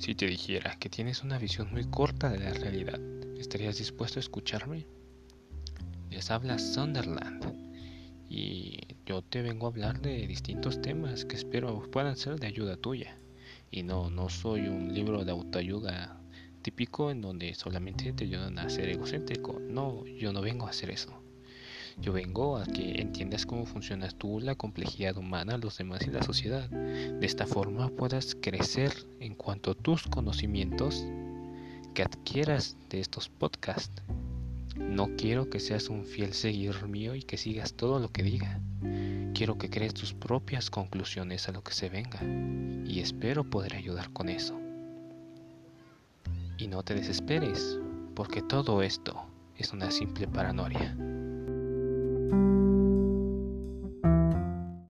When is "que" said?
0.80-0.88, 11.26-11.36, 22.64-23.00, 31.92-32.02, 35.50-35.60, 37.22-37.36, 38.08-38.22, 39.58-39.68, 41.62-41.74